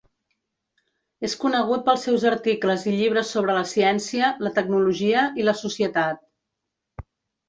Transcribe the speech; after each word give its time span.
És 1.27 1.33
conegut 1.41 1.83
pels 1.89 2.05
seus 2.07 2.23
articles 2.29 2.85
i 2.91 2.93
llibres 2.95 3.33
sobre 3.37 3.57
la 3.57 3.65
ciència, 3.73 4.31
la 4.47 4.53
tecnologia 4.55 5.27
i 5.43 5.45
la 5.51 5.55
societat. 5.61 6.25